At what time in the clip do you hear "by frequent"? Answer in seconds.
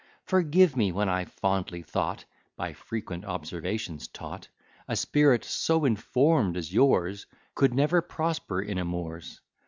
2.57-3.23